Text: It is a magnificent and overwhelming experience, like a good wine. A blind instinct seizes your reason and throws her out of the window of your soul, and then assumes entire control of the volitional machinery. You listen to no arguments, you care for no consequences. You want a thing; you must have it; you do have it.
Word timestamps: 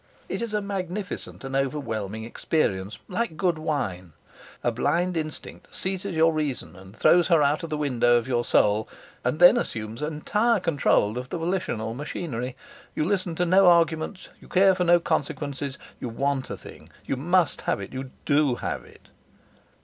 It 0.27 0.41
is 0.41 0.55
a 0.55 0.61
magnificent 0.63 1.43
and 1.43 1.55
overwhelming 1.55 2.23
experience, 2.23 2.97
like 3.07 3.29
a 3.29 3.33
good 3.35 3.59
wine. 3.59 4.13
A 4.63 4.71
blind 4.71 5.15
instinct 5.15 5.67
seizes 5.69 6.15
your 6.15 6.33
reason 6.33 6.75
and 6.75 6.95
throws 6.95 7.27
her 7.27 7.43
out 7.43 7.61
of 7.61 7.69
the 7.69 7.77
window 7.77 8.15
of 8.15 8.27
your 8.27 8.43
soul, 8.43 8.89
and 9.23 9.37
then 9.37 9.57
assumes 9.57 10.01
entire 10.01 10.59
control 10.59 11.19
of 11.19 11.29
the 11.29 11.37
volitional 11.37 11.93
machinery. 11.93 12.55
You 12.95 13.05
listen 13.05 13.35
to 13.35 13.45
no 13.45 13.67
arguments, 13.67 14.29
you 14.39 14.47
care 14.47 14.73
for 14.73 14.83
no 14.85 14.99
consequences. 14.99 15.77
You 15.99 16.09
want 16.09 16.49
a 16.49 16.57
thing; 16.57 16.89
you 17.05 17.15
must 17.15 17.61
have 17.69 17.79
it; 17.79 17.93
you 17.93 18.09
do 18.25 18.55
have 18.55 18.83
it. 18.83 19.09